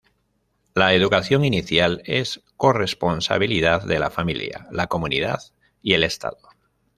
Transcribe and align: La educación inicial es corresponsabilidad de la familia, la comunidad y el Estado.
La 0.73 0.95
educación 0.95 1.45
inicial 1.45 2.01
es 2.05 2.41
corresponsabilidad 2.57 3.83
de 3.85 3.99
la 3.99 4.09
familia, 4.09 4.65
la 4.71 4.87
comunidad 4.87 5.39
y 5.83 5.93
el 5.93 6.03
Estado. 6.03 6.39